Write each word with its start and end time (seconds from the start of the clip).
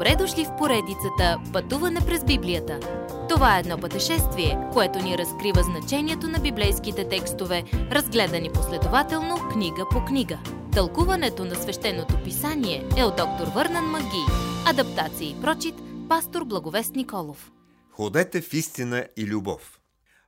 Добре 0.00 0.16
дошли 0.16 0.44
в 0.44 0.56
поредицата 0.58 1.40
Пътуване 1.52 2.00
през 2.06 2.24
Библията. 2.24 2.80
Това 3.28 3.56
е 3.56 3.60
едно 3.60 3.78
пътешествие, 3.78 4.58
което 4.72 4.98
ни 4.98 5.18
разкрива 5.18 5.62
значението 5.62 6.28
на 6.28 6.38
библейските 6.38 7.08
текстове, 7.08 7.64
разгледани 7.72 8.50
последователно 8.52 9.36
книга 9.52 9.86
по 9.90 10.04
книга. 10.04 10.38
Тълкуването 10.72 11.44
на 11.44 11.54
свещеното 11.54 12.22
писание 12.24 12.88
е 12.96 13.04
от 13.04 13.16
доктор 13.16 13.46
Върнан 13.54 13.84
Маги. 13.84 14.24
Адаптация 14.66 15.30
и 15.30 15.40
прочит, 15.40 15.74
пастор 16.08 16.44
Благовест 16.44 16.94
Николов. 16.94 17.52
Ходете 17.90 18.40
в 18.40 18.54
истина 18.54 19.06
и 19.16 19.26
любов. 19.26 19.80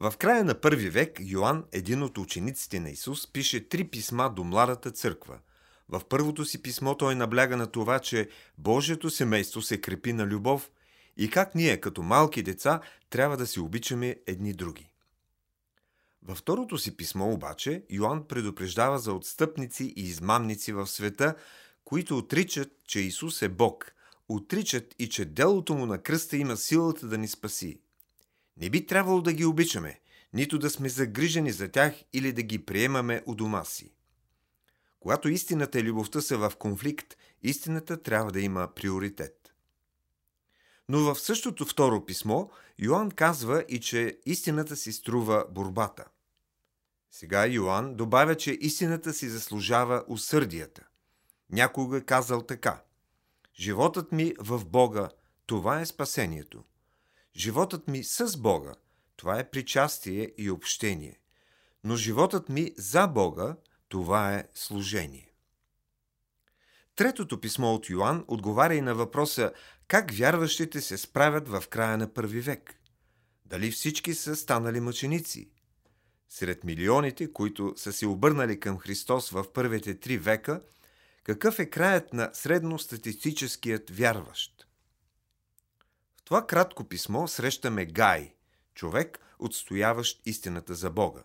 В 0.00 0.16
края 0.18 0.44
на 0.44 0.60
първи 0.60 0.90
век 0.90 1.18
Йоанн, 1.20 1.64
един 1.72 2.02
от 2.02 2.18
учениците 2.18 2.80
на 2.80 2.90
Исус, 2.90 3.32
пише 3.32 3.68
три 3.68 3.84
писма 3.84 4.30
до 4.30 4.44
младата 4.44 4.90
църква– 4.90 5.38
в 5.88 6.02
първото 6.08 6.44
си 6.44 6.62
писмо 6.62 6.94
той 6.94 7.14
набляга 7.14 7.56
на 7.56 7.66
това, 7.66 7.98
че 7.98 8.28
Божието 8.58 9.10
семейство 9.10 9.62
се 9.62 9.80
крепи 9.80 10.12
на 10.12 10.26
любов 10.26 10.70
и 11.16 11.30
как 11.30 11.54
ние, 11.54 11.80
като 11.80 12.02
малки 12.02 12.42
деца, 12.42 12.80
трябва 13.10 13.36
да 13.36 13.46
се 13.46 13.60
обичаме 13.60 14.16
едни 14.26 14.52
други. 14.52 14.90
Във 16.22 16.38
второто 16.38 16.78
си 16.78 16.96
писмо 16.96 17.32
обаче 17.32 17.82
Йоанн 17.90 18.24
предупреждава 18.28 18.98
за 18.98 19.12
отстъпници 19.12 19.94
и 19.96 20.02
измамници 20.02 20.72
в 20.72 20.86
света, 20.86 21.34
които 21.84 22.18
отричат, 22.18 22.72
че 22.86 23.00
Исус 23.00 23.42
е 23.42 23.48
Бог, 23.48 23.92
отричат 24.28 24.94
и 24.98 25.08
че 25.08 25.24
делото 25.24 25.74
му 25.74 25.86
на 25.86 25.98
кръста 25.98 26.36
има 26.36 26.56
силата 26.56 27.06
да 27.06 27.18
ни 27.18 27.28
спаси. 27.28 27.80
Не 28.56 28.70
би 28.70 28.86
трябвало 28.86 29.20
да 29.20 29.32
ги 29.32 29.44
обичаме, 29.44 30.00
нито 30.32 30.58
да 30.58 30.70
сме 30.70 30.88
загрижени 30.88 31.52
за 31.52 31.68
тях 31.68 31.94
или 32.12 32.32
да 32.32 32.42
ги 32.42 32.64
приемаме 32.64 33.22
у 33.26 33.34
дома 33.34 33.64
си. 33.64 33.92
Когато 35.06 35.28
истината 35.28 35.80
и 35.80 35.82
любовта 35.82 36.20
са 36.20 36.38
в 36.38 36.52
конфликт, 36.58 37.16
истината 37.42 38.02
трябва 38.02 38.32
да 38.32 38.40
има 38.40 38.74
приоритет. 38.74 39.54
Но 40.88 40.98
в 40.98 41.20
същото 41.20 41.64
второ 41.64 42.06
писмо 42.06 42.48
Йоанн 42.78 43.10
казва 43.10 43.64
и 43.68 43.80
че 43.80 44.18
истината 44.26 44.76
си 44.76 44.92
струва 44.92 45.46
борбата. 45.50 46.04
Сега 47.10 47.46
Йоанн 47.46 47.94
добавя, 47.94 48.36
че 48.36 48.58
истината 48.60 49.12
си 49.12 49.28
заслужава 49.28 50.04
усърдията. 50.08 50.86
Някога 51.50 52.04
казал 52.04 52.42
така. 52.42 52.82
Животът 53.60 54.12
ми 54.12 54.34
в 54.38 54.64
Бога, 54.64 55.08
това 55.46 55.80
е 55.80 55.86
спасението. 55.86 56.64
Животът 57.36 57.88
ми 57.88 58.04
с 58.04 58.36
Бога, 58.36 58.74
това 59.16 59.38
е 59.38 59.50
причастие 59.50 60.32
и 60.38 60.50
общение. 60.50 61.20
Но 61.84 61.96
животът 61.96 62.48
ми 62.48 62.72
за 62.76 63.06
Бога, 63.06 63.56
това 63.88 64.34
е 64.34 64.48
служение. 64.54 65.32
Третото 66.96 67.40
писмо 67.40 67.74
от 67.74 67.90
Йоанн 67.90 68.24
отговаря 68.28 68.74
и 68.74 68.80
на 68.80 68.94
въпроса 68.94 69.52
как 69.88 70.12
вярващите 70.12 70.80
се 70.80 70.98
справят 70.98 71.48
в 71.48 71.64
края 71.70 71.98
на 71.98 72.14
първи 72.14 72.40
век. 72.40 72.80
Дали 73.44 73.70
всички 73.70 74.14
са 74.14 74.36
станали 74.36 74.80
мъченици? 74.80 75.50
Сред 76.28 76.64
милионите, 76.64 77.32
които 77.32 77.74
са 77.76 77.92
се 77.92 78.06
обърнали 78.06 78.60
към 78.60 78.78
Христос 78.78 79.30
в 79.30 79.52
първите 79.52 80.00
три 80.00 80.18
века, 80.18 80.62
какъв 81.24 81.58
е 81.58 81.70
краят 81.70 82.12
на 82.12 82.30
средностатистическият 82.32 83.90
вярващ? 83.90 84.68
В 86.16 86.22
това 86.24 86.46
кратко 86.46 86.84
писмо 86.84 87.28
срещаме 87.28 87.86
Гай, 87.86 88.34
човек, 88.74 89.18
отстояващ 89.38 90.22
истината 90.26 90.74
за 90.74 90.90
Бога. 90.90 91.22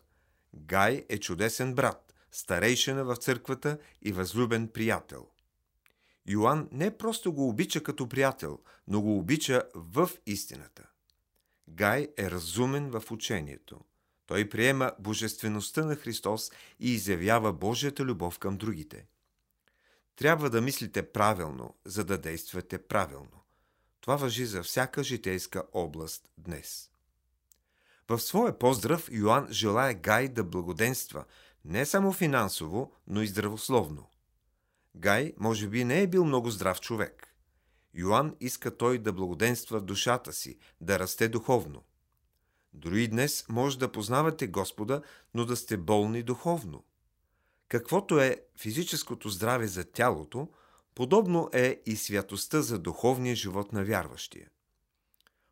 Гай 0.54 1.06
е 1.10 1.20
чудесен 1.20 1.76
брат 1.76 2.11
старейшина 2.32 3.04
в 3.04 3.16
църквата 3.16 3.78
и 4.02 4.12
възлюбен 4.12 4.68
приятел. 4.68 5.28
Йоанн 6.28 6.70
не 6.72 6.98
просто 6.98 7.34
го 7.34 7.50
обича 7.50 7.84
като 7.84 8.10
приятел, 8.10 8.60
но 8.88 9.02
го 9.02 9.18
обича 9.18 9.64
в 9.76 10.10
истината. 10.26 10.90
Гай 11.68 12.08
е 12.18 12.32
разумен 12.32 12.90
в 12.90 13.12
учението. 13.12 13.80
Той 14.26 14.50
приема 14.50 14.92
божествеността 15.00 15.86
на 15.86 15.96
Христос 15.96 16.52
и 16.80 16.94
изявява 16.94 17.54
Божията 17.54 18.04
любов 18.04 18.40
към 18.40 18.58
другите. 18.58 19.08
Трябва 20.16 20.50
да 20.50 20.62
мислите 20.62 21.12
правилно, 21.12 21.76
за 21.86 22.04
да 22.04 22.18
действате 22.18 22.88
правилно. 22.88 23.44
Това 24.02 24.16
въжи 24.16 24.46
за 24.46 24.64
всяка 24.64 25.04
житейска 25.04 25.64
област 25.74 26.30
днес. 26.38 26.92
В 28.10 28.20
своя 28.20 28.60
поздрав 28.60 29.10
Йоанн 29.12 29.48
желая 29.52 29.94
Гай 29.94 30.28
да 30.28 30.44
благоденства, 30.44 31.26
не 31.66 31.86
само 31.86 32.14
финансово, 32.14 32.92
но 33.08 33.22
и 33.22 33.28
здравословно. 33.28 34.10
Гай 34.96 35.34
може 35.38 35.68
би 35.68 35.84
не 35.84 36.02
е 36.02 36.08
бил 36.08 36.26
много 36.26 36.52
здрав 36.52 36.82
човек. 36.82 37.36
Йоанн 37.94 38.36
иска 38.40 38.78
той 38.78 38.98
да 38.98 39.14
благоденства 39.14 39.80
в 39.80 39.84
душата 39.84 40.34
си, 40.34 40.58
да 40.82 41.00
расте 41.00 41.28
духовно. 41.28 41.84
Дори 42.74 43.08
днес 43.08 43.46
може 43.50 43.80
да 43.80 43.92
познавате 43.92 44.48
Господа, 44.48 45.02
но 45.34 45.46
да 45.46 45.56
сте 45.56 45.78
болни 45.78 46.24
духовно. 46.24 46.84
Каквото 47.68 48.20
е 48.20 48.42
физическото 48.58 49.30
здраве 49.30 49.68
за 49.68 49.84
тялото, 49.84 50.50
подобно 50.96 51.50
е 51.54 51.82
и 51.86 51.96
святостта 51.96 52.62
за 52.62 52.80
духовния 52.80 53.36
живот 53.36 53.74
на 53.74 53.84
вярващия. 53.84 54.50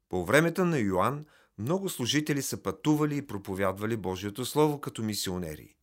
По 0.09 0.25
времето 0.25 0.65
на 0.65 0.79
Йоанн 0.79 1.25
много 1.57 1.89
служители 1.89 2.41
са 2.41 2.63
пътували 2.63 3.17
и 3.17 3.27
проповядвали 3.27 3.97
Божието 3.97 4.45
Слово 4.45 4.81
като 4.81 5.03
мисионери. 5.03 5.75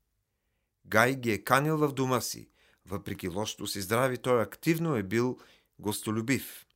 Гай 0.88 1.14
ги 1.14 1.32
е 1.32 1.44
канил 1.44 1.76
в 1.76 1.92
дома 1.92 2.20
си. 2.20 2.48
Въпреки 2.86 3.28
лошото 3.28 3.66
си 3.66 3.80
здраве, 3.80 4.16
той 4.16 4.42
активно 4.42 4.96
е 4.96 5.02
бил 5.02 5.38
гостолюбив. 5.78 6.66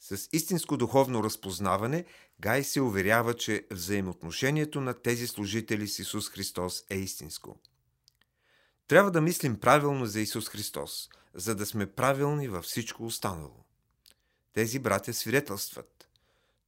С 0.00 0.28
истинско 0.32 0.76
духовно 0.76 1.24
разпознаване, 1.24 2.04
Гай 2.40 2.64
се 2.64 2.80
уверява, 2.80 3.34
че 3.34 3.66
взаимоотношението 3.70 4.80
на 4.80 4.94
тези 4.94 5.26
служители 5.26 5.88
с 5.88 5.98
Исус 5.98 6.30
Христос 6.30 6.84
е 6.90 6.96
истинско. 6.96 7.58
Трябва 8.88 9.10
да 9.10 9.20
мислим 9.20 9.60
правилно 9.60 10.06
за 10.06 10.20
Исус 10.20 10.48
Христос, 10.48 11.08
за 11.34 11.54
да 11.54 11.66
сме 11.66 11.86
правилни 11.86 12.48
във 12.48 12.64
всичко 12.64 13.04
останало. 13.04 13.64
Тези 14.52 14.78
братя 14.78 15.14
свидетелстват. 15.14 16.08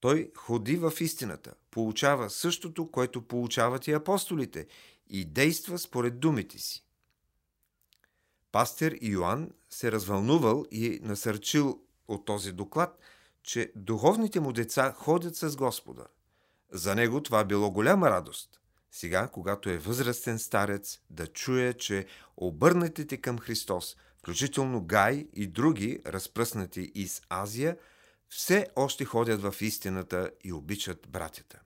Той 0.00 0.30
ходи 0.36 0.76
в 0.76 0.92
истината, 1.00 1.54
получава 1.70 2.30
същото, 2.30 2.90
което 2.90 3.22
получават 3.22 3.86
и 3.86 3.92
апостолите 3.92 4.66
и 5.06 5.24
действа 5.24 5.78
според 5.78 6.20
думите 6.20 6.58
си. 6.58 6.84
Пастер 8.52 8.98
Йоанн 9.02 9.50
се 9.70 9.92
развълнувал 9.92 10.64
и 10.70 11.00
насърчил 11.02 11.80
от 12.08 12.24
този 12.24 12.52
доклад, 12.52 12.98
че 13.42 13.72
духовните 13.76 14.40
му 14.40 14.52
деца 14.52 14.92
ходят 14.92 15.36
с 15.36 15.56
Господа. 15.56 16.06
За 16.72 16.94
него 16.94 17.22
това 17.22 17.44
било 17.44 17.70
голяма 17.70 18.10
радост. 18.10 18.60
Сега, 18.90 19.28
когато 19.28 19.70
е 19.70 19.78
възрастен 19.78 20.38
старец, 20.38 21.00
да 21.10 21.26
чуе, 21.26 21.72
че 21.72 22.06
обърнатите 22.36 23.16
към 23.16 23.38
Христос, 23.38 23.96
включително 24.18 24.84
Гай 24.84 25.26
и 25.32 25.46
други, 25.46 26.00
разпръснати 26.06 26.92
из 26.94 27.22
Азия, 27.28 27.76
все 28.28 28.66
още 28.76 29.04
ходят 29.04 29.42
в 29.42 29.54
истината 29.60 30.30
и 30.44 30.52
обичат 30.52 31.06
братята. 31.08 31.60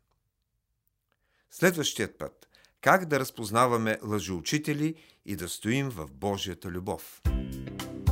Следващият 1.51 2.19
път 2.19 2.48
как 2.81 3.05
да 3.05 3.21
разпознаваме 3.21 3.99
лъжеучители 4.05 4.95
и 5.27 5.37
да 5.37 5.49
стоим 5.49 5.89
в 5.89 6.07
Божията 6.13 6.69
любов. 6.69 7.23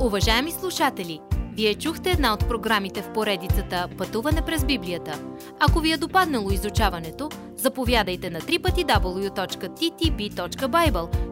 Уважаеми 0.01 0.53
слушатели, 0.53 1.21
вие 1.57 1.75
чухте 1.75 2.11
една 2.11 2.35
от 2.35 2.49
програмите 2.49 3.03
в 3.03 3.13
поредицата 3.13 3.89
Пътуване 3.99 4.45
през 4.47 4.65
Библията. 4.65 5.25
Ако 5.61 5.81
ви 5.81 5.93
е 5.93 5.97
допаднало 5.97 6.51
изучаването, 6.51 7.31
заповядайте 7.57 8.31
на 8.31 8.41
www.ttb.bible, 8.41 9.77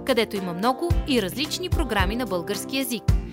където 0.05 0.37
има 0.37 0.53
много 0.53 0.91
и 1.09 1.23
различни 1.23 1.71
програми 1.71 2.17
на 2.17 2.27
български 2.27 2.77
язик. 2.77 3.03